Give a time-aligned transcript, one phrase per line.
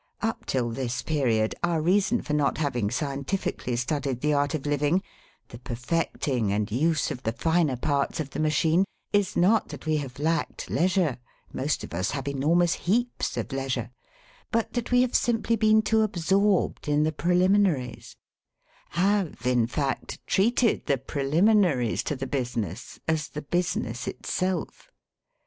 [0.23, 5.03] Up till this period our reason for not having scientifically studied the art of living
[5.49, 8.83] the perfecting and use of the finer parts of the machine
[9.13, 11.19] is not that we have lacked leisure
[11.53, 13.91] (most of us have enormous heaps of leisure),
[14.49, 18.15] but that we have simply been too absorbed in the preliminaries,
[18.89, 24.91] have, in fact, treated the preliminaries to the business as the business itself.